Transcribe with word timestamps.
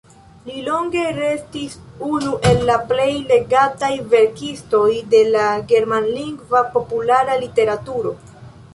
Li 0.45 0.61
longe 0.67 1.03
restis 1.17 1.75
unu 2.07 2.31
el 2.53 2.65
la 2.71 2.79
plej 2.93 3.07
legataj 3.33 3.91
verkistoj 4.15 4.89
de 5.15 5.23
la 5.37 5.47
germanlingva 5.75 6.67
populara 6.75 7.41
literaturo. 7.47 8.21